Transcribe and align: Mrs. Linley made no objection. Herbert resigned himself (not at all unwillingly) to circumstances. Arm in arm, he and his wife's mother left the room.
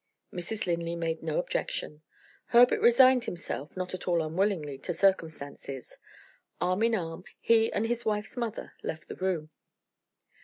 Mrs. 0.33 0.65
Linley 0.65 0.95
made 0.95 1.21
no 1.21 1.37
objection. 1.37 2.01
Herbert 2.45 2.81
resigned 2.81 3.25
himself 3.25 3.77
(not 3.77 3.93
at 3.93 4.07
all 4.07 4.23
unwillingly) 4.23 4.79
to 4.79 4.93
circumstances. 4.93 5.99
Arm 6.59 6.81
in 6.81 6.95
arm, 6.95 7.23
he 7.39 7.71
and 7.71 7.85
his 7.85 8.03
wife's 8.03 8.35
mother 8.35 8.73
left 8.81 9.09
the 9.09 9.15
room. 9.15 9.51